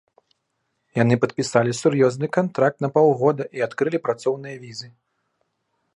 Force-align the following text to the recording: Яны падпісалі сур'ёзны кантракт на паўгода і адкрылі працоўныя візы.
Яны 1.01 1.17
падпісалі 1.25 1.75
сур'ёзны 1.81 2.27
кантракт 2.39 2.77
на 2.85 2.89
паўгода 2.95 3.43
і 3.59 3.65
адкрылі 3.67 3.99
працоўныя 4.09 4.55
візы. 4.67 4.87